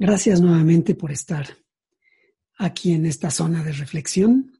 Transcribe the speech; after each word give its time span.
Gracias 0.00 0.40
nuevamente 0.40 0.94
por 0.94 1.10
estar 1.10 1.44
aquí 2.56 2.92
en 2.92 3.04
esta 3.04 3.32
zona 3.32 3.64
de 3.64 3.72
reflexión. 3.72 4.52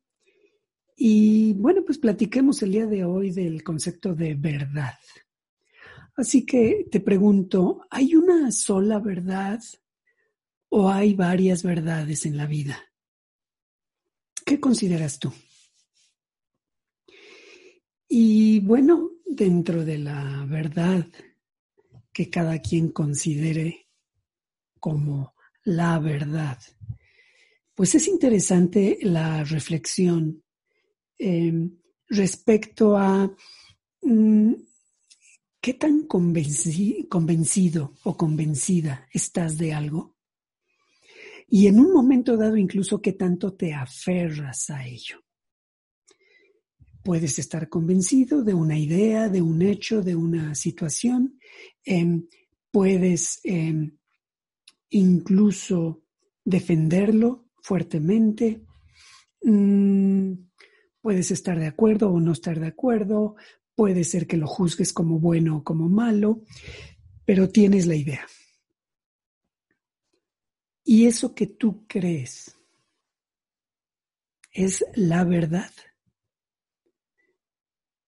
Y 0.96 1.52
bueno, 1.52 1.84
pues 1.86 1.98
platiquemos 1.98 2.60
el 2.62 2.72
día 2.72 2.86
de 2.86 3.04
hoy 3.04 3.30
del 3.30 3.62
concepto 3.62 4.16
de 4.16 4.34
verdad. 4.34 4.98
Así 6.16 6.44
que 6.44 6.88
te 6.90 6.98
pregunto, 6.98 7.86
¿hay 7.88 8.16
una 8.16 8.50
sola 8.50 8.98
verdad 8.98 9.60
o 10.70 10.90
hay 10.90 11.14
varias 11.14 11.62
verdades 11.62 12.26
en 12.26 12.36
la 12.36 12.46
vida? 12.46 12.76
¿Qué 14.44 14.58
consideras 14.58 15.20
tú? 15.20 15.32
Y 18.08 18.58
bueno, 18.58 19.12
dentro 19.24 19.84
de 19.84 19.98
la 19.98 20.44
verdad 20.48 21.06
que 22.12 22.28
cada 22.28 22.58
quien 22.60 22.88
considere 22.88 23.87
como 24.78 25.34
la 25.64 25.98
verdad, 25.98 26.58
pues 27.74 27.94
es 27.94 28.08
interesante 28.08 28.98
la 29.02 29.44
reflexión 29.44 30.42
em, 31.18 31.78
respecto 32.08 32.96
a 32.96 33.30
mm, 34.02 34.54
qué 35.60 35.74
tan 35.74 36.06
convencido 36.06 37.94
o 38.04 38.16
convencida 38.16 39.06
estás 39.12 39.58
de 39.58 39.74
algo 39.74 40.16
y 41.48 41.66
en 41.66 41.80
un 41.80 41.92
momento 41.92 42.36
dado 42.36 42.56
incluso 42.56 43.00
qué 43.00 43.12
tanto 43.12 43.54
te 43.54 43.72
aferras 43.72 44.70
a 44.70 44.86
ello. 44.86 45.24
Puedes 47.02 47.38
estar 47.38 47.68
convencido 47.68 48.44
de 48.44 48.52
una 48.52 48.78
idea, 48.78 49.28
de 49.28 49.40
un 49.40 49.62
hecho, 49.62 50.02
de 50.02 50.14
una 50.14 50.54
situación. 50.54 51.38
Em, 51.84 52.26
puedes 52.70 53.40
em, 53.44 53.96
incluso 54.90 56.02
defenderlo 56.44 57.48
fuertemente. 57.62 58.64
Mm, 59.42 60.32
puedes 61.00 61.30
estar 61.30 61.58
de 61.58 61.66
acuerdo 61.66 62.10
o 62.10 62.20
no 62.20 62.32
estar 62.32 62.58
de 62.58 62.68
acuerdo. 62.68 63.36
Puede 63.74 64.04
ser 64.04 64.26
que 64.26 64.36
lo 64.36 64.46
juzgues 64.46 64.92
como 64.92 65.18
bueno 65.20 65.58
o 65.58 65.64
como 65.64 65.88
malo, 65.88 66.42
pero 67.24 67.48
tienes 67.48 67.86
la 67.86 67.94
idea. 67.94 68.26
Y 70.84 71.06
eso 71.06 71.34
que 71.34 71.46
tú 71.46 71.86
crees 71.86 72.56
es 74.52 74.84
la 74.94 75.24
verdad. 75.24 75.70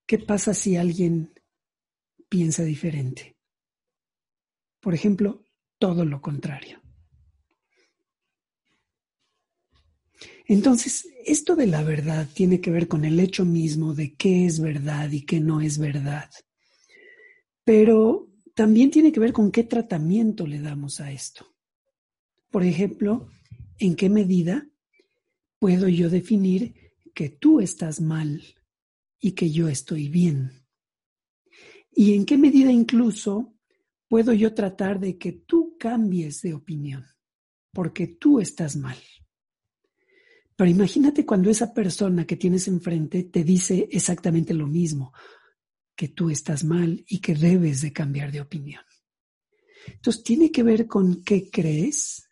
¿Qué 0.06 0.18
pasa 0.18 0.54
si 0.54 0.76
alguien 0.76 1.32
piensa 2.28 2.64
diferente? 2.64 3.36
Por 4.80 4.94
ejemplo, 4.94 5.44
todo 5.80 6.04
lo 6.04 6.20
contrario. 6.20 6.80
Entonces, 10.44 11.08
esto 11.24 11.56
de 11.56 11.66
la 11.66 11.82
verdad 11.82 12.28
tiene 12.32 12.60
que 12.60 12.70
ver 12.70 12.86
con 12.86 13.04
el 13.04 13.18
hecho 13.18 13.44
mismo 13.44 13.94
de 13.94 14.14
qué 14.14 14.44
es 14.44 14.60
verdad 14.60 15.10
y 15.10 15.22
qué 15.22 15.40
no 15.40 15.60
es 15.60 15.78
verdad. 15.78 16.30
Pero 17.64 18.28
también 18.54 18.90
tiene 18.90 19.10
que 19.10 19.20
ver 19.20 19.32
con 19.32 19.50
qué 19.50 19.64
tratamiento 19.64 20.46
le 20.46 20.60
damos 20.60 21.00
a 21.00 21.12
esto. 21.12 21.46
Por 22.50 22.64
ejemplo, 22.64 23.28
en 23.78 23.94
qué 23.96 24.10
medida 24.10 24.68
puedo 25.58 25.88
yo 25.88 26.10
definir 26.10 26.74
que 27.14 27.30
tú 27.30 27.60
estás 27.60 28.00
mal 28.00 28.42
y 29.18 29.32
que 29.32 29.50
yo 29.50 29.68
estoy 29.68 30.08
bien. 30.08 30.64
Y 31.92 32.14
en 32.14 32.26
qué 32.26 32.36
medida 32.36 32.70
incluso 32.70 33.54
puedo 34.10 34.32
yo 34.32 34.52
tratar 34.52 34.98
de 34.98 35.16
que 35.16 35.30
tú 35.30 35.76
cambies 35.78 36.42
de 36.42 36.52
opinión, 36.52 37.06
porque 37.72 38.08
tú 38.08 38.40
estás 38.40 38.74
mal. 38.74 38.98
Pero 40.56 40.68
imagínate 40.68 41.24
cuando 41.24 41.48
esa 41.48 41.72
persona 41.72 42.26
que 42.26 42.36
tienes 42.36 42.66
enfrente 42.66 43.22
te 43.22 43.44
dice 43.44 43.88
exactamente 43.88 44.52
lo 44.52 44.66
mismo, 44.66 45.12
que 45.94 46.08
tú 46.08 46.28
estás 46.28 46.64
mal 46.64 47.04
y 47.06 47.20
que 47.20 47.36
debes 47.36 47.82
de 47.82 47.92
cambiar 47.92 48.32
de 48.32 48.40
opinión. 48.40 48.82
Entonces 49.86 50.24
tiene 50.24 50.50
que 50.50 50.64
ver 50.64 50.88
con 50.88 51.22
qué 51.22 51.48
crees, 51.48 52.28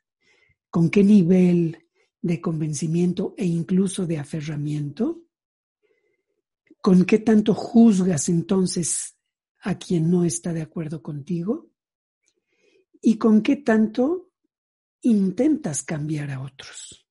con 0.70 0.90
qué 0.90 1.04
nivel 1.04 1.86
de 2.20 2.40
convencimiento 2.40 3.34
e 3.38 3.46
incluso 3.46 4.04
de 4.04 4.18
aferramiento 4.18 5.28
¿Con 6.80 7.04
qué 7.04 7.18
tanto 7.18 7.54
juzgas 7.54 8.28
entonces 8.28 9.17
a 9.60 9.78
quien 9.78 10.10
no 10.10 10.24
está 10.24 10.52
de 10.52 10.62
acuerdo 10.62 11.02
contigo? 11.02 11.70
¿Y 13.00 13.16
con 13.16 13.42
qué 13.42 13.56
tanto 13.56 14.30
intentas 15.02 15.82
cambiar 15.82 16.30
a 16.30 16.40
otros? 16.40 17.06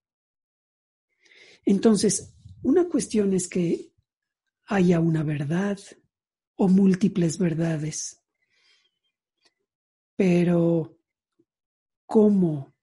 Entonces, 1.66 2.36
una 2.64 2.88
cuestión 2.88 3.34
es 3.34 3.48
que 3.48 3.94
haya 4.66 5.00
una 5.00 5.24
verdad 5.24 5.78
o 6.56 6.68
múltiples 6.68 7.38
verdades, 7.38 8.24
pero 10.16 10.98
¿cómo 12.06 12.74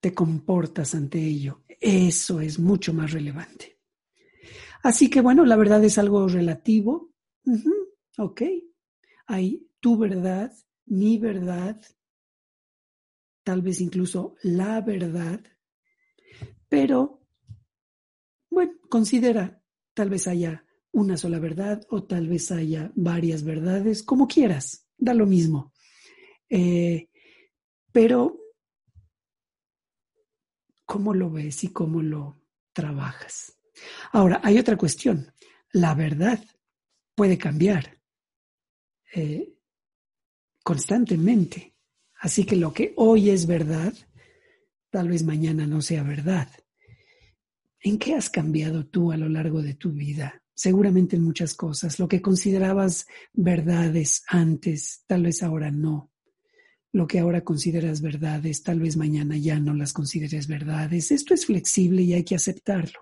te 0.00 0.12
comportas 0.14 0.94
ante 0.94 1.18
ello? 1.18 1.64
Eso 1.80 2.40
es 2.40 2.58
mucho 2.58 2.92
más 2.92 3.12
relevante. 3.12 3.78
Así 4.82 5.10
que 5.10 5.20
bueno, 5.20 5.44
la 5.44 5.56
verdad 5.56 5.82
es 5.84 5.98
algo 5.98 6.28
relativo. 6.28 7.12
ok. 8.18 8.42
Hay 9.30 9.68
tu 9.80 9.98
verdad, 9.98 10.50
mi 10.86 11.18
verdad, 11.18 11.78
tal 13.44 13.60
vez 13.60 13.82
incluso 13.82 14.36
la 14.42 14.80
verdad. 14.80 15.40
Pero, 16.70 17.20
bueno, 18.48 18.72
considera, 18.88 19.62
tal 19.92 20.08
vez 20.08 20.26
haya 20.28 20.64
una 20.92 21.18
sola 21.18 21.38
verdad 21.38 21.86
o 21.90 22.04
tal 22.04 22.26
vez 22.26 22.50
haya 22.50 22.90
varias 22.94 23.42
verdades, 23.44 24.02
como 24.02 24.26
quieras, 24.26 24.88
da 24.96 25.12
lo 25.12 25.26
mismo. 25.26 25.74
Eh, 26.48 27.10
pero, 27.92 28.40
¿cómo 30.86 31.12
lo 31.12 31.30
ves 31.30 31.64
y 31.64 31.68
cómo 31.68 32.00
lo 32.00 32.40
trabajas? 32.72 33.58
Ahora, 34.12 34.40
hay 34.42 34.58
otra 34.58 34.78
cuestión. 34.78 35.34
La 35.70 35.94
verdad 35.94 36.42
puede 37.14 37.36
cambiar 37.36 37.97
eh, 39.14 39.54
constantemente. 40.62 41.74
Así 42.20 42.44
que 42.44 42.56
lo 42.56 42.72
que 42.72 42.92
hoy 42.96 43.30
es 43.30 43.46
verdad, 43.46 43.94
tal 44.90 45.08
vez 45.08 45.22
mañana 45.22 45.66
no 45.66 45.80
sea 45.82 46.02
verdad. 46.02 46.48
¿En 47.80 47.98
qué 47.98 48.14
has 48.14 48.28
cambiado 48.28 48.86
tú 48.86 49.12
a 49.12 49.16
lo 49.16 49.28
largo 49.28 49.62
de 49.62 49.74
tu 49.74 49.92
vida? 49.92 50.42
Seguramente 50.54 51.16
en 51.16 51.22
muchas 51.22 51.54
cosas. 51.54 52.00
Lo 52.00 52.08
que 52.08 52.20
considerabas 52.20 53.06
verdades 53.32 54.24
antes, 54.26 55.04
tal 55.06 55.22
vez 55.22 55.42
ahora 55.42 55.70
no 55.70 56.10
lo 56.92 57.06
que 57.06 57.18
ahora 57.18 57.42
consideras 57.42 58.00
verdades, 58.00 58.62
tal 58.62 58.80
vez 58.80 58.96
mañana 58.96 59.36
ya 59.36 59.60
no 59.60 59.74
las 59.74 59.92
consideres 59.92 60.48
verdades. 60.48 61.10
Esto 61.10 61.34
es 61.34 61.46
flexible 61.46 62.02
y 62.02 62.14
hay 62.14 62.24
que 62.24 62.34
aceptarlo. 62.34 63.00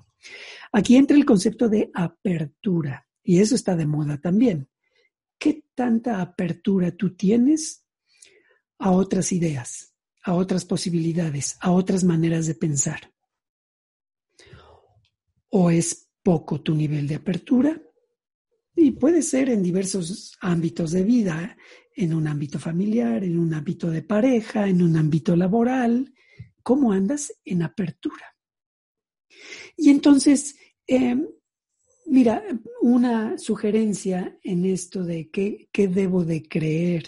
Aquí 0.73 0.97
entra 0.97 1.17
el 1.17 1.25
concepto 1.25 1.69
de 1.69 1.91
apertura 1.95 3.07
y 3.23 3.39
eso 3.39 3.55
está 3.55 3.77
de 3.77 3.87
moda 3.87 4.19
también. 4.19 4.69
¿Qué 5.39 5.65
tanta 5.75 6.21
apertura 6.21 6.91
tú 6.91 7.15
tienes 7.15 7.85
a 8.79 8.91
otras 8.91 9.33
ideas, 9.33 9.95
a 10.23 10.35
otras 10.35 10.65
posibilidades, 10.65 11.57
a 11.61 11.73
otras 11.73 12.05
maneras 12.05 12.47
de 12.47 12.55
pensar? 12.55 13.13
¿O 15.51 15.71
es 15.71 16.09
poco 16.23 16.61
tu 16.61 16.75
nivel 16.75 17.07
de 17.07 17.17
apertura? 17.17 17.81
Y 18.75 18.93
puede 18.93 19.23
ser 19.23 19.49
en 19.49 19.63
diversos 19.63 20.37
ámbitos 20.41 20.91
de 20.91 21.03
vida, 21.03 21.57
en 21.95 22.13
un 22.13 22.29
ámbito 22.29 22.59
familiar, 22.59 23.25
en 23.25 23.39
un 23.39 23.55
ámbito 23.55 23.91
de 23.91 24.03
pareja, 24.03 24.69
en 24.69 24.83
un 24.83 24.97
ámbito 24.97 25.35
laboral. 25.35 26.13
¿Cómo 26.63 26.93
andas 26.93 27.33
en 27.45 27.63
apertura? 27.63 28.37
Y 29.77 29.91
entonces, 29.91 30.57
em, 30.87 31.27
mira, 32.07 32.43
una 32.81 33.39
sugerencia 33.39 34.39
en 34.43 34.65
esto 34.65 35.05
de 35.05 35.31
qué, 35.31 35.69
qué 35.73 35.89
debo 35.89 36.25
de 36.25 36.43
creer, 36.43 37.05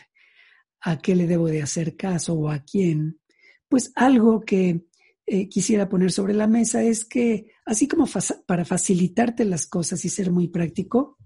a 0.81 0.99
qué 0.99 1.15
le 1.15 1.27
debo 1.27 1.49
de 1.49 1.63
hacer 1.63 1.97
caso 1.97 2.35
o 2.35 2.49
a 2.49 2.61
quién, 2.61 3.21
pues 3.69 3.93
algo 3.95 4.41
que 4.41 4.87
eh, 5.27 5.49
quisiera 5.49 5.89
poner 5.89 6.11
sobre 6.11 6.35
la 6.35 6.47
mesa 6.47 6.83
es 6.83 7.05
que, 7.05 7.53
así 7.67 7.87
como 7.87 8.07
para 8.47 8.65
facilitarte 8.65 9.45
las 9.45 9.67
cosas 9.67 10.05
y 10.05 10.09
ser 10.09 10.31
muy 10.31 10.49
práctico, 10.49 11.19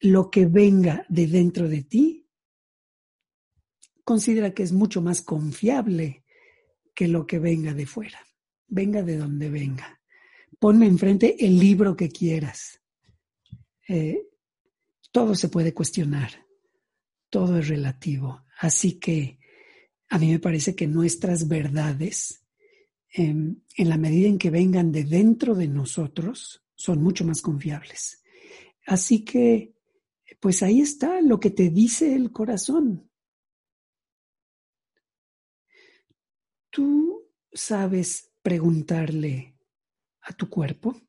lo 0.00 0.30
que 0.30 0.46
venga 0.46 1.04
de 1.08 1.26
dentro 1.26 1.68
de 1.68 1.82
ti, 1.82 2.28
considera 4.04 4.52
que 4.52 4.62
es 4.62 4.72
mucho 4.72 5.00
más 5.00 5.22
confiable 5.22 6.24
que 6.94 7.08
lo 7.08 7.26
que 7.26 7.38
venga 7.38 7.72
de 7.72 7.86
fuera. 7.86 8.20
Venga 8.68 9.02
de 9.02 9.16
donde 9.16 9.48
venga. 9.48 10.01
Ponme 10.62 10.86
enfrente 10.86 11.44
el 11.44 11.58
libro 11.58 11.96
que 11.96 12.08
quieras. 12.08 12.80
Eh, 13.88 14.28
todo 15.10 15.34
se 15.34 15.48
puede 15.48 15.74
cuestionar. 15.74 16.46
Todo 17.28 17.58
es 17.58 17.66
relativo. 17.66 18.44
Así 18.60 19.00
que 19.00 19.40
a 20.08 20.20
mí 20.20 20.30
me 20.30 20.38
parece 20.38 20.76
que 20.76 20.86
nuestras 20.86 21.48
verdades, 21.48 22.44
em, 23.12 23.56
en 23.76 23.88
la 23.88 23.96
medida 23.96 24.28
en 24.28 24.38
que 24.38 24.50
vengan 24.50 24.92
de 24.92 25.02
dentro 25.02 25.56
de 25.56 25.66
nosotros, 25.66 26.64
son 26.76 27.02
mucho 27.02 27.24
más 27.24 27.42
confiables. 27.42 28.22
Así 28.86 29.24
que, 29.24 29.74
pues 30.38 30.62
ahí 30.62 30.80
está 30.80 31.20
lo 31.22 31.40
que 31.40 31.50
te 31.50 31.70
dice 31.70 32.14
el 32.14 32.30
corazón. 32.30 33.10
Tú 36.70 37.28
sabes 37.52 38.30
preguntarle 38.42 39.51
a 40.22 40.32
tu 40.32 40.48
cuerpo. 40.48 41.00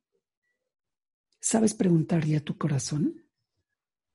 ¿Sabes 1.40 1.74
preguntarle 1.74 2.38
a 2.38 2.44
tu 2.44 2.58
corazón? 2.58 3.24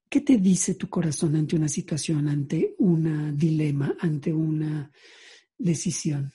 ¿Qué 0.08 0.22
te 0.22 0.38
dice 0.38 0.74
tu 0.74 0.88
corazón 0.88 1.36
ante 1.36 1.56
una 1.56 1.68
situación, 1.68 2.28
ante 2.28 2.74
un 2.78 3.36
dilema, 3.36 3.94
ante 4.00 4.32
una 4.32 4.90
decisión? 5.58 6.32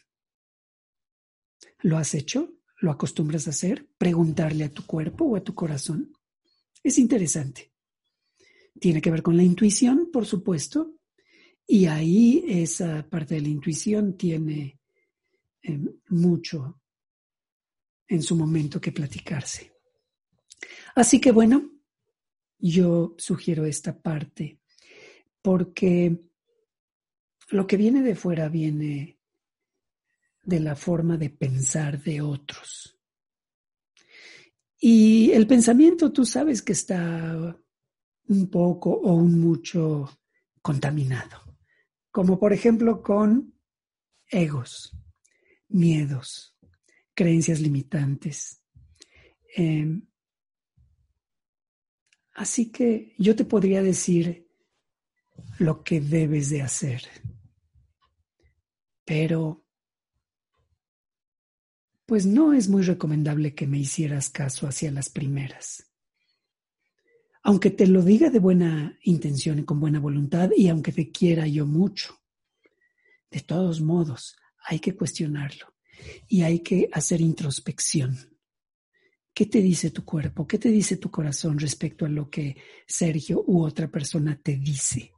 ¿Lo 1.82 1.98
has 1.98 2.14
hecho? 2.14 2.54
¿Lo 2.80 2.92
acostumbras 2.92 3.48
a 3.48 3.50
hacer? 3.50 3.90
¿Preguntarle 3.98 4.66
a 4.66 4.72
tu 4.72 4.86
cuerpo 4.86 5.26
o 5.26 5.36
a 5.36 5.44
tu 5.44 5.56
corazón? 5.56 6.14
Es 6.84 7.00
interesante. 7.00 7.74
Tiene 8.80 9.02
que 9.02 9.12
ver 9.12 9.24
con 9.24 9.38
la 9.38 9.44
intuición, 9.44 10.10
por 10.12 10.26
supuesto, 10.26 10.96
y 11.66 11.86
ahí 11.86 12.44
esa 12.48 13.08
parte 13.10 13.36
de 13.36 13.42
la 13.42 13.48
intuición 13.48 14.18
tiene 14.18 14.80
eh, 15.62 15.80
mucho 16.10 16.82
en 18.08 18.22
su 18.22 18.36
momento 18.36 18.80
que 18.80 18.92
platicarse. 18.92 19.72
Así 20.96 21.20
que 21.20 21.32
bueno, 21.32 21.72
yo 22.60 23.16
sugiero 23.18 23.66
esta 23.66 24.02
parte 24.02 24.60
porque 25.42 26.24
lo 27.50 27.68
que 27.68 27.78
viene 27.78 28.02
de 28.02 28.16
fuera 28.16 28.48
viene 28.48 29.20
de 30.44 30.60
la 30.60 30.76
forma 30.76 31.18
de 31.18 31.30
pensar 31.30 32.02
de 32.02 32.22
otros. 32.22 32.98
Y 34.80 35.32
el 35.32 35.48
pensamiento, 35.48 36.12
tú 36.12 36.26
sabes 36.26 36.62
que 36.62 36.74
está 36.74 37.58
un 38.28 38.50
poco 38.50 38.92
o 38.92 39.14
un 39.14 39.40
mucho 39.40 40.10
contaminado, 40.62 41.58
como 42.12 42.40
por 42.40 42.54
ejemplo 42.54 43.02
con 43.02 43.54
egos, 44.28 44.98
miedos, 45.70 46.53
creencias 47.14 47.60
limitantes. 47.60 48.62
Em, 49.56 50.08
así 52.34 52.72
que 52.72 53.14
yo 53.18 53.36
te 53.36 53.46
podría 53.46 53.84
decir 53.84 54.48
lo 55.60 55.84
que 55.84 56.02
debes 56.02 56.50
de 56.50 56.62
hacer, 56.62 57.04
pero 59.06 59.66
pues 62.06 62.26
no 62.26 62.54
es 62.54 62.68
muy 62.68 62.84
recomendable 62.84 63.56
que 63.56 63.68
me 63.68 63.80
hicieras 63.80 64.30
caso 64.30 64.68
hacia 64.68 64.92
las 64.92 65.10
primeras. 65.10 65.90
Aunque 67.44 67.72
te 67.72 67.88
lo 67.88 68.02
diga 68.02 68.30
de 68.30 68.40
buena 68.40 68.98
intención 69.04 69.60
y 69.60 69.66
con 69.66 69.80
buena 69.80 70.00
voluntad 70.00 70.52
y 70.56 70.70
aunque 70.70 70.92
te 70.92 71.12
quiera 71.12 71.48
yo 71.48 71.66
mucho, 71.66 72.20
de 73.30 73.42
todos 73.42 73.82
modos, 73.82 74.38
hay 74.66 74.80
que 74.80 74.96
cuestionarlo 74.96 75.73
y 76.28 76.42
hay 76.42 76.60
que 76.60 76.90
hacer 76.92 77.22
introspección. 77.22 78.18
¿Qué 79.34 79.48
te 79.48 79.62
dice 79.62 79.90
tu 79.90 80.06
cuerpo? 80.06 80.46
¿Qué 80.46 80.60
te 80.60 80.70
dice 80.70 80.98
tu 80.98 81.10
corazón 81.10 81.58
respecto 81.58 82.06
a 82.06 82.10
lo 82.10 82.30
que 82.30 82.56
Sergio 82.86 83.44
u 83.48 83.64
otra 83.64 83.90
persona 83.90 84.40
te 84.42 84.58
dice? 84.58 85.12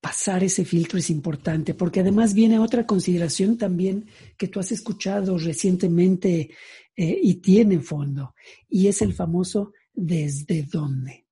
Pasar 0.00 0.42
ese 0.42 0.64
filtro 0.64 0.98
es 0.98 1.10
importante 1.10 1.74
porque 1.74 2.00
además 2.00 2.32
viene 2.32 2.58
otra 2.58 2.86
consideración 2.86 3.58
también 3.58 4.06
que 4.38 4.48
tú 4.48 4.58
has 4.58 4.72
escuchado 4.72 5.36
recientemente 5.36 6.50
eh, 6.96 7.20
y 7.22 7.34
tiene 7.36 7.80
fondo 7.80 8.34
y 8.68 8.86
es 8.86 9.02
el 9.02 9.12
famoso 9.12 9.72
desde 9.92 10.62
dónde. 10.62 11.26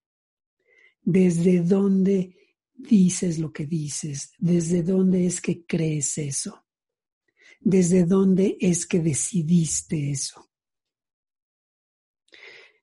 Desde 1.01 1.61
dónde 1.61 2.37
dices 2.75 3.39
lo 3.39 3.53
que 3.53 3.65
dices, 3.65 4.33
desde 4.39 4.83
dónde 4.83 5.25
es 5.25 5.41
que 5.41 5.65
crees 5.65 6.19
eso, 6.19 6.66
desde 7.61 8.05
dónde 8.05 8.57
es 8.61 8.87
que 8.87 9.01
decidiste 9.01 10.11
eso. 10.11 10.51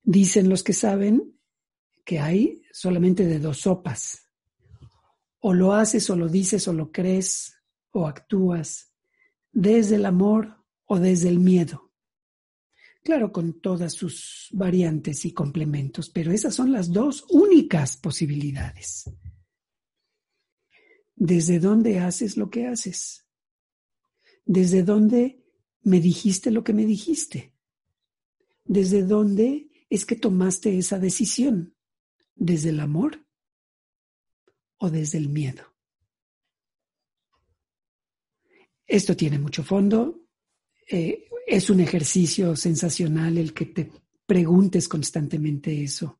Dicen 0.04 0.50
los 0.50 0.64
que 0.64 0.74
saben 0.74 1.40
que 2.04 2.20
hay 2.20 2.62
solamente 2.72 3.26
de 3.26 3.40
dos 3.40 3.60
sopas. 3.60 4.30
O 5.40 5.54
lo 5.54 5.74
haces 5.74 6.10
o 6.10 6.16
lo 6.16 6.28
dices 6.28 6.68
o 6.68 6.74
lo 6.74 6.92
crees 6.92 7.56
o 7.92 8.08
actúas 8.08 8.94
desde 9.52 9.96
el 9.96 10.06
amor 10.06 10.58
o 10.86 11.00
desde 11.00 11.30
el 11.30 11.40
miedo. 11.40 11.92
Claro, 13.04 13.32
con 13.32 13.60
todas 13.60 13.94
sus 13.94 14.48
variantes 14.52 15.26
y 15.26 15.34
complementos, 15.34 16.10
pero 16.10 16.32
esas 16.32 16.56
son 16.56 16.72
las 16.72 16.92
dos 16.92 17.26
únicas 17.30 17.98
posibilidades. 17.98 19.10
¿Desde 21.16 21.60
dónde 21.60 22.00
haces 22.00 22.38
lo 22.38 22.50
que 22.50 22.68
haces? 22.68 23.26
¿Desde 24.46 24.84
dónde 24.84 25.44
me 25.82 26.00
dijiste 26.00 26.52
lo 26.52 26.64
que 26.64 26.74
me 26.74 26.86
dijiste? 26.86 27.54
¿Desde 28.66 29.04
dónde 29.04 29.70
es 29.90 30.06
que 30.06 30.16
tomaste 30.16 30.78
esa 30.78 31.00
decisión? 31.00 31.76
¿Desde 32.36 32.70
el 32.70 32.80
amor 32.80 33.26
o 34.78 34.90
desde 34.90 35.18
el 35.18 35.30
miedo? 35.30 35.64
Esto 38.86 39.16
tiene 39.16 39.40
mucho 39.40 39.64
fondo. 39.64 40.28
Eh, 40.90 41.28
es 41.48 41.70
un 41.70 41.80
ejercicio 41.80 42.56
sensacional 42.56 43.38
el 43.38 43.54
que 43.54 43.66
te 43.66 43.92
preguntes 44.26 44.88
constantemente 44.88 45.84
eso, 45.84 46.20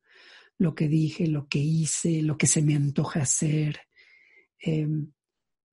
lo 0.58 0.74
que 0.74 0.88
dije, 0.88 1.26
lo 1.26 1.48
que 1.48 1.58
hice, 1.58 2.22
lo 2.22 2.36
que 2.36 2.46
se 2.46 2.62
me 2.62 2.74
antoja 2.74 3.22
hacer, 3.22 3.80
Em, 4.66 5.12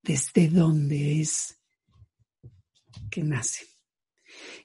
desde 0.04 0.50
dónde 0.50 1.22
es 1.22 1.61
que 3.10 3.24
nace. 3.24 3.66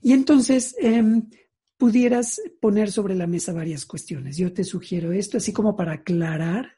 Y 0.01 0.13
entonces 0.13 0.75
em, 0.79 1.29
pudieras 1.77 2.41
poner 2.61 2.91
sobre 2.91 3.15
la 3.15 3.27
mesa 3.27 3.53
varias 3.53 3.85
cuestiones. 3.85 4.37
Yo 4.37 4.53
te 4.53 4.65
sugiero 4.65 5.13
esto, 5.13 5.39
así 5.39 5.53
como 5.53 5.77
para 5.77 5.93
aclarar 5.95 6.77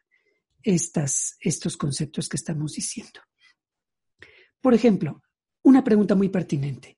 estas, 0.62 1.36
estos 1.40 1.76
conceptos 1.76 2.28
que 2.28 2.36
estamos 2.36 2.72
diciendo. 2.72 3.20
Por 4.60 4.74
ejemplo, 4.74 5.22
una 5.62 5.84
pregunta 5.84 6.14
muy 6.14 6.28
pertinente. 6.28 6.96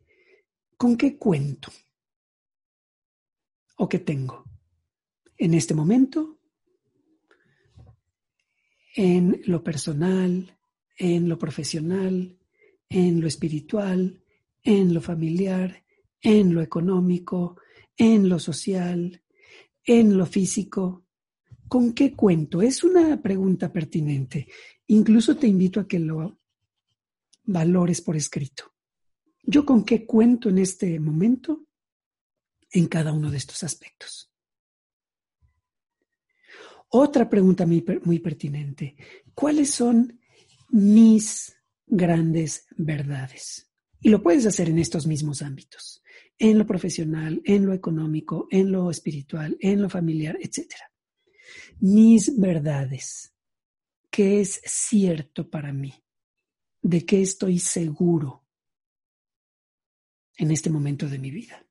¿Con 0.76 0.96
qué 0.96 1.18
cuento? 1.18 1.70
¿O 3.76 3.88
qué 3.88 3.98
tengo? 3.98 4.44
En 5.36 5.54
este 5.54 5.74
momento 5.74 6.40
en 8.94 9.40
lo 9.44 9.62
personal, 9.62 10.58
en 10.96 11.28
lo 11.28 11.38
profesional, 11.38 12.36
en 12.88 13.20
lo 13.20 13.26
espiritual, 13.26 14.22
en 14.62 14.94
lo 14.94 15.00
familiar, 15.00 15.84
en 16.20 16.54
lo 16.54 16.60
económico, 16.60 17.60
en 17.96 18.28
lo 18.28 18.38
social, 18.38 19.22
en 19.84 20.16
lo 20.16 20.26
físico. 20.26 21.06
¿Con 21.68 21.92
qué 21.92 22.14
cuento? 22.14 22.62
Es 22.62 22.82
una 22.84 23.20
pregunta 23.22 23.72
pertinente. 23.72 24.48
Incluso 24.88 25.36
te 25.36 25.46
invito 25.46 25.80
a 25.80 25.86
que 25.86 25.98
lo 25.98 26.40
valores 27.44 28.00
por 28.00 28.16
escrito. 28.16 28.74
¿Yo 29.42 29.64
con 29.64 29.84
qué 29.84 30.04
cuento 30.06 30.48
en 30.48 30.58
este 30.58 30.98
momento 31.00 31.66
en 32.72 32.86
cada 32.86 33.12
uno 33.12 33.30
de 33.30 33.38
estos 33.38 33.62
aspectos? 33.62 34.30
Otra 36.88 37.28
pregunta 37.28 37.66
muy, 37.66 38.18
pertinente. 38.18 38.96
¿Cuáles 39.32 39.70
son 39.70 40.20
mis 40.70 41.56
grandes 41.86 42.66
verdades? 42.76 43.69
Y 44.00 44.08
lo 44.08 44.22
puedes 44.22 44.46
hacer 44.46 44.68
en 44.68 44.78
estos 44.78 45.06
mismos 45.06 45.42
ámbitos, 45.42 46.02
en 46.38 46.58
lo 46.58 46.66
profesional, 46.66 47.42
en 47.44 47.66
lo 47.66 47.74
económico, 47.74 48.48
en 48.50 48.72
lo 48.72 48.90
espiritual, 48.90 49.56
en 49.60 49.82
lo 49.82 49.90
familiar, 49.90 50.38
etc. 50.40 50.74
Mis 51.80 52.38
verdades. 52.38 53.34
¿Qué 54.10 54.40
es 54.40 54.60
cierto 54.64 55.48
para 55.48 55.72
mí? 55.72 55.94
¿De 56.82 57.04
qué 57.04 57.22
estoy 57.22 57.58
seguro 57.58 58.46
en 60.36 60.50
este 60.50 60.70
momento 60.70 61.08
de 61.08 61.18
mi 61.18 61.30
vida? 61.30 61.64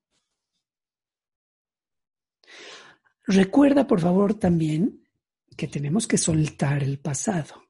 Recuerda, 3.26 3.86
por 3.86 4.00
favor, 4.00 4.34
también 4.36 5.08
que 5.56 5.68
tenemos 5.68 6.08
que 6.08 6.18
soltar 6.18 6.82
el 6.82 7.00
pasado. 7.00 7.64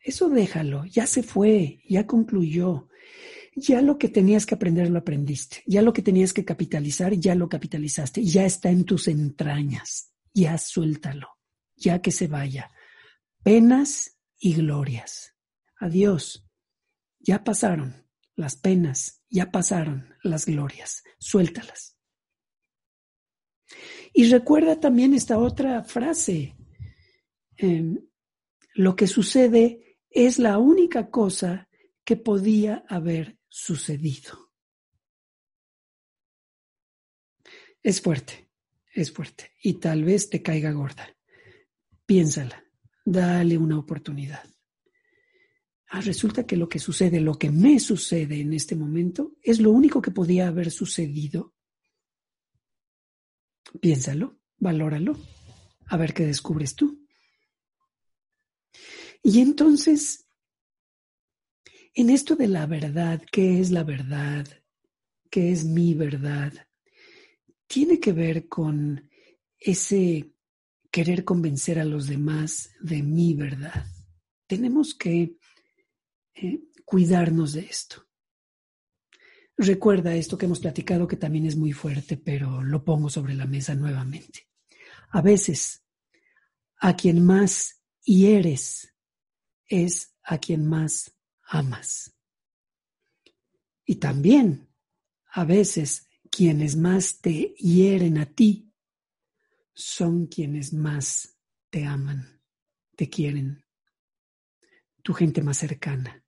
Eso 0.00 0.28
déjalo, 0.28 0.84
ya 0.86 1.06
se 1.06 1.22
fue, 1.22 1.82
ya 1.86 2.06
concluyó. 2.06 2.88
Ya 3.60 3.82
lo 3.82 3.98
que 3.98 4.08
tenías 4.08 4.46
que 4.46 4.54
aprender 4.54 4.88
lo 4.88 5.00
aprendiste, 5.00 5.62
ya 5.66 5.82
lo 5.82 5.92
que 5.92 6.02
tenías 6.02 6.32
que 6.32 6.44
capitalizar 6.44 7.14
ya 7.14 7.34
lo 7.34 7.48
capitalizaste, 7.48 8.22
ya 8.22 8.44
está 8.44 8.70
en 8.70 8.84
tus 8.84 9.08
entrañas, 9.08 10.12
ya 10.32 10.56
suéltalo, 10.58 11.28
ya 11.74 12.00
que 12.00 12.12
se 12.12 12.28
vaya. 12.28 12.70
Penas 13.42 14.18
y 14.38 14.54
glorias. 14.54 15.34
adiós, 15.80 16.44
ya 17.18 17.44
pasaron 17.44 18.06
las 18.36 18.56
penas, 18.56 19.22
ya 19.28 19.50
pasaron 19.50 20.14
las 20.22 20.46
glorias, 20.46 21.02
suéltalas. 21.18 21.96
Y 24.12 24.28
recuerda 24.30 24.78
también 24.78 25.14
esta 25.14 25.38
otra 25.38 25.82
frase, 25.84 26.56
em, 27.56 27.98
lo 28.74 28.94
que 28.94 29.06
sucede 29.06 29.98
es 30.10 30.38
la 30.38 30.58
única 30.58 31.10
cosa 31.10 31.68
que 32.04 32.16
podía 32.16 32.84
haber 32.88 33.37
sucedido. 33.48 34.52
Es 37.82 38.00
fuerte, 38.00 38.50
es 38.92 39.12
fuerte 39.12 39.52
y 39.62 39.74
tal 39.74 40.04
vez 40.04 40.28
te 40.28 40.42
caiga 40.42 40.72
gorda. 40.72 41.16
Piénsala, 42.06 42.64
dale 43.04 43.56
una 43.56 43.78
oportunidad. 43.78 44.48
Ah, 45.90 46.02
resulta 46.02 46.46
que 46.46 46.56
lo 46.56 46.68
que 46.68 46.78
sucede, 46.78 47.20
lo 47.20 47.38
que 47.38 47.50
me 47.50 47.80
sucede 47.80 48.40
en 48.40 48.52
este 48.52 48.76
momento, 48.76 49.36
es 49.42 49.58
lo 49.58 49.70
único 49.70 50.02
que 50.02 50.10
podía 50.10 50.48
haber 50.48 50.70
sucedido. 50.70 51.54
Piénsalo, 53.80 54.38
valóralo, 54.58 55.16
a 55.86 55.96
ver 55.96 56.12
qué 56.12 56.26
descubres 56.26 56.74
tú. 56.74 57.06
Y 59.22 59.40
entonces, 59.40 60.27
en 61.98 62.10
esto 62.10 62.36
de 62.36 62.46
la 62.46 62.64
verdad, 62.66 63.20
¿qué 63.32 63.58
es 63.58 63.72
la 63.72 63.82
verdad? 63.82 64.46
¿Qué 65.28 65.50
es 65.50 65.64
mi 65.64 65.94
verdad? 65.94 66.52
Tiene 67.66 67.98
que 67.98 68.12
ver 68.12 68.46
con 68.46 69.10
ese 69.58 70.32
querer 70.92 71.24
convencer 71.24 71.80
a 71.80 71.84
los 71.84 72.06
demás 72.06 72.70
de 72.80 73.02
mi 73.02 73.34
verdad. 73.34 73.84
Tenemos 74.46 74.94
que 74.94 75.38
eh, 76.34 76.60
cuidarnos 76.84 77.54
de 77.54 77.62
esto. 77.62 78.06
Recuerda 79.56 80.14
esto 80.14 80.38
que 80.38 80.46
hemos 80.46 80.60
platicado 80.60 81.08
que 81.08 81.16
también 81.16 81.46
es 81.46 81.56
muy 81.56 81.72
fuerte, 81.72 82.16
pero 82.16 82.62
lo 82.62 82.84
pongo 82.84 83.10
sobre 83.10 83.34
la 83.34 83.46
mesa 83.46 83.74
nuevamente. 83.74 84.46
A 85.10 85.20
veces, 85.20 85.82
a 86.76 86.94
quien 86.94 87.26
más 87.26 87.82
hieres 88.04 88.94
es 89.66 90.14
a 90.22 90.38
quien 90.38 90.64
más 90.64 91.17
amas. 91.48 92.14
Y 93.84 93.96
también, 93.96 94.68
a 95.32 95.44
veces, 95.44 96.06
quienes 96.30 96.76
más 96.76 97.20
te 97.20 97.54
hieren 97.56 98.18
a 98.18 98.26
ti 98.26 98.72
son 99.72 100.26
quienes 100.26 100.72
más 100.72 101.38
te 101.70 101.84
aman, 101.84 102.42
te 102.96 103.08
quieren, 103.08 103.64
tu 105.02 105.14
gente 105.14 105.42
más 105.42 105.58
cercana. 105.58 106.24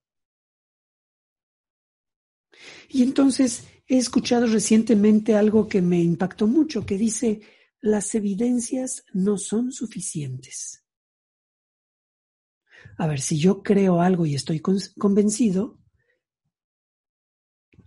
Y 2.88 3.02
entonces 3.02 3.64
he 3.86 3.98
escuchado 3.98 4.46
recientemente 4.46 5.34
algo 5.34 5.68
que 5.68 5.82
me 5.82 6.00
impactó 6.00 6.46
mucho, 6.46 6.86
que 6.86 6.96
dice, 6.96 7.40
las 7.80 8.14
evidencias 8.14 9.04
no 9.12 9.38
son 9.38 9.72
suficientes. 9.72 10.79
A 13.00 13.06
ver, 13.06 13.22
si 13.22 13.38
yo 13.38 13.62
creo 13.62 14.02
algo 14.02 14.26
y 14.26 14.34
estoy 14.34 14.60
convencido, 14.60 15.78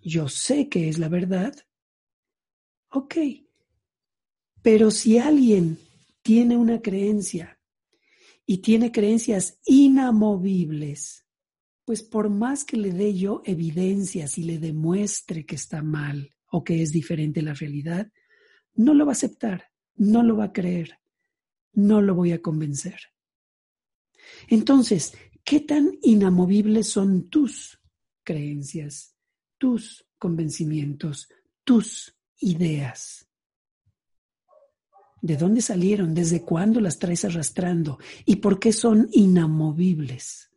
yo 0.01 0.27
sé 0.27 0.69
que 0.69 0.89
es 0.89 0.97
la 0.97 1.07
verdad, 1.07 1.53
ok. 2.89 3.17
Pero 4.63 4.89
si 4.89 5.19
alguien 5.19 5.77
tiene 6.23 6.57
una 6.57 6.81
creencia 6.81 7.59
y 8.47 8.57
tiene 8.63 8.91
creencias 8.91 9.59
inamovibles, 9.67 11.27
pues 11.85 12.01
por 12.01 12.31
más 12.31 12.65
que 12.65 12.77
le 12.77 12.91
dé 12.91 13.13
yo 13.13 13.43
evidencias 13.45 14.39
y 14.39 14.45
le 14.45 14.57
demuestre 14.57 15.45
que 15.45 15.53
está 15.53 15.83
mal 15.83 16.33
o 16.47 16.63
que 16.63 16.81
es 16.81 16.91
diferente 16.91 17.43
la 17.43 17.53
realidad, 17.53 18.11
no 18.73 18.95
lo 18.95 19.05
va 19.05 19.11
a 19.11 19.13
aceptar, 19.13 19.65
no 19.93 20.23
lo 20.23 20.37
va 20.37 20.45
a 20.45 20.53
creer, 20.53 20.97
no 21.71 22.01
lo 22.01 22.15
voy 22.15 22.31
a 22.31 22.41
convencer. 22.41 23.12
Entonces, 24.47 25.13
¿qué 25.43 25.59
tan 25.59 25.97
inamovibles 26.01 26.89
son 26.89 27.29
tus 27.29 27.79
creencias, 28.23 29.15
tus 29.57 30.05
convencimientos, 30.17 31.29
tus 31.63 32.15
ideas? 32.37 33.27
¿De 35.21 35.37
dónde 35.37 35.61
salieron? 35.61 36.13
¿Desde 36.13 36.41
cuándo 36.41 36.81
las 36.81 36.99
traes 36.99 37.23
arrastrando? 37.23 37.97
¿Y 38.25 38.37
por 38.37 38.59
qué 38.59 38.73
son 38.73 39.07
inamovibles? 39.13 40.51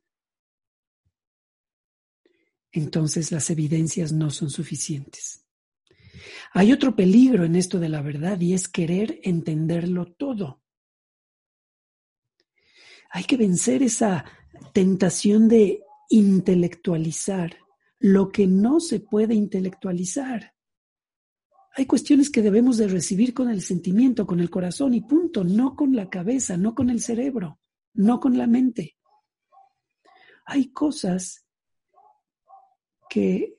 Entonces 2.73 3.33
las 3.33 3.49
evidencias 3.49 4.13
no 4.13 4.31
son 4.31 4.51
suficientes. 4.51 5.47
Hay 6.53 6.73
otro 6.73 6.97
peligro 6.97 7.45
en 7.45 7.57
esto 7.57 7.79
de 7.79 7.89
la 7.89 8.03
verdad 8.03 8.41
y 8.41 8.55
es 8.55 8.69
querer 8.69 9.21
entenderlo 9.23 10.13
todo. 10.13 10.63
Hay 13.11 13.25
que 13.25 13.37
vencer 13.37 13.83
esa 13.83 14.25
tentación 14.73 15.49
de 15.49 15.83
intelectualizar 16.09 17.57
lo 17.99 18.31
que 18.31 18.47
no 18.47 18.81
se 18.81 19.01
puede 19.01 19.35
intelectualizar. 19.35 20.55
Hay 21.75 21.87
cuestiones 21.87 22.31
que 22.31 22.43
debemos 22.43 22.79
de 22.79 22.89
recibir 22.89 23.35
con 23.35 23.51
el 23.51 23.63
sentimiento, 23.63 24.27
con 24.27 24.41
el 24.41 24.51
corazón 24.51 24.95
y 24.95 25.03
punto, 25.03 25.45
no 25.45 25.77
con 25.77 25.95
la 25.95 26.09
cabeza, 26.09 26.57
no 26.57 26.75
con 26.75 26.89
el 26.89 27.01
cerebro, 27.01 27.61
no 27.93 28.21
con 28.21 28.39
la 28.39 28.47
mente. 28.47 28.97
Hay 30.47 30.71
cosas 30.73 31.47
que 33.11 33.59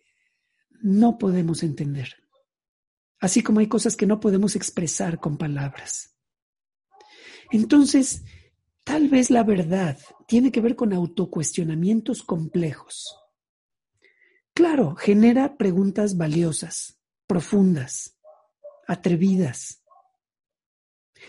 no 0.82 1.18
podemos 1.18 1.63
entender, 1.63 2.16
así 3.20 3.44
como 3.44 3.60
hay 3.60 3.68
cosas 3.68 3.96
que 3.96 4.06
no 4.06 4.20
podemos 4.20 4.56
expresar 4.56 5.20
con 5.20 5.38
palabras. 5.38 6.16
Entonces, 7.51 8.24
Tal 8.88 9.10
vez 9.10 9.29
la 9.29 9.44
verdad 9.44 9.98
tiene 10.27 10.50
que 10.50 10.62
ver 10.62 10.77
con 10.77 10.94
autocuestionamientos 10.94 12.24
complejos. 12.24 13.17
Claro, 14.53 14.96
genera 14.96 15.58
preguntas 15.58 16.15
valiosas, 16.15 16.98
profundas, 17.27 18.17
atrevidas. 18.88 19.84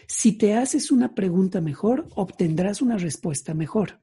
Si 0.07 0.38
te 0.38 0.55
haces 0.55 0.93
una 0.93 1.17
pregunta 1.17 1.61
mejor, 1.61 2.09
obtendrás 2.15 2.81
una 2.81 2.97
respuesta 2.97 3.55
mejor. 3.55 4.00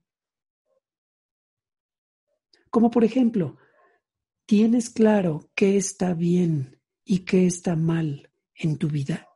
Como 2.70 2.92
por 2.92 3.06
ejemplo, 3.06 3.56
¿tienes 4.46 4.90
claro 4.90 5.50
qué 5.56 5.78
está 5.78 6.14
bien 6.14 6.82
y 7.06 7.20
qué 7.20 7.48
está 7.48 7.78
mal 7.78 8.30
en 8.54 8.78
tu 8.78 8.90
vida? 8.90 9.30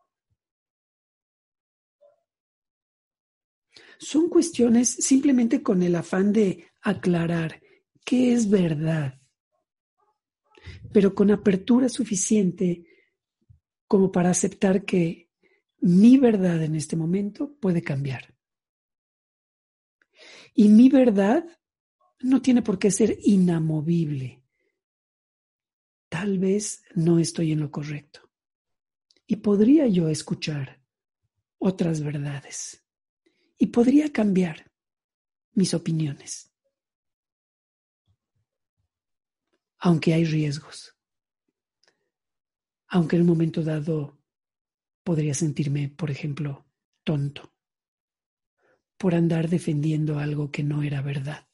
Son 4.02 4.30
cuestiones 4.30 4.88
simplemente 4.90 5.62
con 5.62 5.84
el 5.84 5.94
afán 5.94 6.32
de 6.32 6.70
aclarar 6.82 7.62
qué 8.06 8.32
es 8.32 8.50
verdad, 8.50 9.20
pero 10.94 11.14
con 11.14 11.32
apertura 11.32 11.90
suficiente 11.90 12.86
como 13.88 14.10
para 14.10 14.30
aceptar 14.30 14.86
que 14.86 15.30
mi 15.82 16.18
verdad 16.18 16.64
en 16.64 16.76
este 16.76 16.96
momento 16.96 17.58
puede 17.60 17.82
cambiar. 17.82 18.34
Y 20.54 20.70
mi 20.70 20.88
verdad 20.88 21.46
no 22.22 22.42
tiene 22.42 22.62
por 22.62 22.80
qué 22.80 22.92
ser 22.92 23.18
inamovible. 23.22 24.42
Tal 26.08 26.40
vez 26.40 26.84
no 26.96 27.20
estoy 27.20 27.52
en 27.52 27.60
lo 27.60 27.70
correcto. 27.70 28.32
Y 29.28 29.38
podría 29.38 29.88
yo 29.88 30.08
escuchar 30.08 30.82
otras 31.58 32.02
verdades 32.02 32.86
y 33.60 33.68
podría 33.68 34.12
cambiar 34.12 34.72
mis 35.54 35.76
opiniones. 35.76 36.52
Aunque 39.78 40.14
hay 40.16 40.26
riesgos. 40.26 40.96
Aunque 42.88 43.18
en 43.18 43.22
un 43.22 43.28
momento 43.28 43.62
dado 43.62 44.18
podría 45.04 45.36
sentirme, 45.36 45.90
por 45.90 46.10
ejemplo, 46.10 46.66
tonto 47.04 47.54
por 49.00 49.16
andar 49.16 49.48
defendiendo 49.48 50.20
algo 50.20 50.52
que 50.52 50.62
no 50.62 50.84
era 50.84 51.02
verdad. 51.02 51.48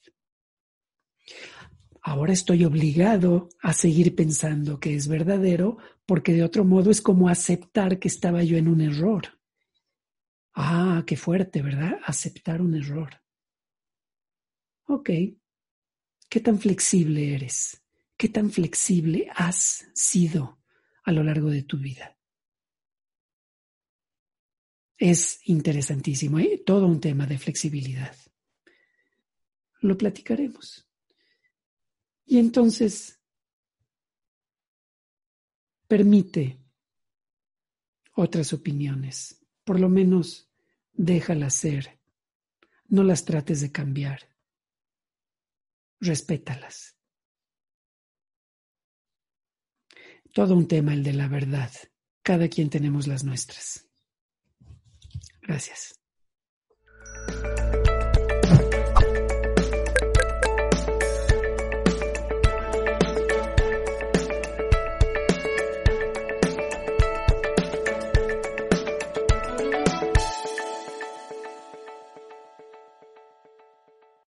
Ahora 2.01 2.33
estoy 2.33 2.65
obligado 2.65 3.49
a 3.61 3.71
seguir 3.71 4.15
pensando 4.15 4.79
que 4.79 4.95
es 4.95 5.07
verdadero 5.07 5.77
porque 6.07 6.33
de 6.33 6.43
otro 6.43 6.65
modo 6.65 6.89
es 6.89 7.01
como 7.01 7.29
aceptar 7.29 7.99
que 7.99 8.07
estaba 8.07 8.43
yo 8.43 8.57
en 8.57 8.67
un 8.67 8.81
error. 8.81 9.34
Ah, 10.55 11.03
qué 11.05 11.17
fuerte, 11.17 11.61
¿verdad? 11.61 11.99
Aceptar 12.05 12.61
un 12.61 12.75
error. 12.75 13.21
Ok. 14.87 15.09
¿Qué 16.29 16.39
tan 16.39 16.59
flexible 16.59 17.35
eres? 17.35 17.83
¿Qué 18.17 18.29
tan 18.29 18.49
flexible 18.49 19.29
has 19.35 19.85
sido 19.93 20.61
a 21.03 21.11
lo 21.11 21.23
largo 21.23 21.49
de 21.49 21.63
tu 21.63 21.77
vida? 21.77 22.17
Es 24.97 25.41
interesantísimo, 25.43 26.39
¿eh? 26.39 26.63
todo 26.65 26.87
un 26.87 27.01
tema 27.01 27.25
de 27.27 27.37
flexibilidad. 27.37 28.15
Lo 29.81 29.97
platicaremos. 29.97 30.89
Y 32.25 32.39
entonces 32.39 33.19
permite 35.87 36.59
otras 38.13 38.53
opiniones, 38.53 39.45
por 39.65 39.79
lo 39.79 39.89
menos 39.89 40.44
déjalas 40.95 41.53
ser, 41.53 41.99
no 42.87 43.03
las 43.03 43.25
trates 43.25 43.61
de 43.61 43.71
cambiar, 43.71 44.35
respétalas. 45.99 46.95
Todo 50.33 50.55
un 50.55 50.67
tema 50.67 50.93
el 50.93 51.03
de 51.03 51.13
la 51.13 51.27
verdad, 51.27 51.71
cada 52.21 52.49
quien 52.49 52.69
tenemos 52.69 53.07
las 53.07 53.23
nuestras. 53.23 53.87
Gracias. 55.41 55.99